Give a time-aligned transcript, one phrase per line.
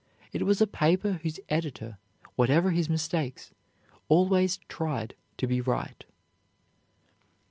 [0.33, 1.99] It was a paper whose editor,
[2.35, 3.51] whatever his mistakes,
[4.09, 6.03] always tried to be right.